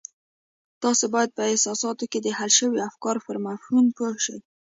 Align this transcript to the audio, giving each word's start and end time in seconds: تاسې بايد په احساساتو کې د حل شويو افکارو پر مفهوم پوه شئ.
تاسې 0.81 1.05
بايد 1.13 1.29
په 1.37 1.43
احساساتو 1.49 2.05
کې 2.11 2.19
د 2.21 2.27
حل 2.37 2.51
شويو 2.57 2.85
افکارو 2.89 3.25
پر 3.27 3.35
مفهوم 3.47 3.85
پوه 3.97 4.11
شئ. 4.25 4.37